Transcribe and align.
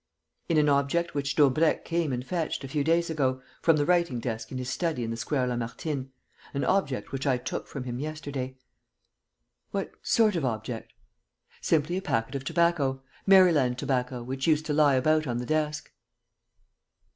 "In 0.49 0.57
an 0.57 0.67
object 0.67 1.13
which 1.13 1.35
Daubrecq 1.35 1.85
came 1.85 2.11
and 2.11 2.25
fetched, 2.25 2.63
a 2.63 2.67
few 2.67 2.83
days 2.83 3.11
ago, 3.11 3.39
from 3.61 3.77
the 3.77 3.85
writing 3.85 4.19
desk 4.19 4.51
in 4.51 4.57
his 4.57 4.67
study 4.67 5.03
in 5.03 5.11
the 5.11 5.15
Square 5.15 5.45
Lamartine, 5.49 6.09
an 6.55 6.63
object 6.65 7.11
which 7.11 7.27
I 7.27 7.37
took 7.37 7.67
from 7.67 7.83
him 7.83 7.99
yesterday." 7.99 8.57
"What 9.69 9.91
sort 10.01 10.35
of 10.35 10.43
object?" 10.43 10.93
"Simply 11.61 11.97
a 11.97 12.01
packet 12.01 12.33
of 12.33 12.43
tobacco, 12.43 13.03
Maryland 13.27 13.77
tobacco, 13.77 14.23
which 14.23 14.47
used 14.47 14.65
to 14.65 14.73
lie 14.73 14.95
about 14.95 15.27
on 15.27 15.37
the 15.37 15.45
desk." 15.45 15.91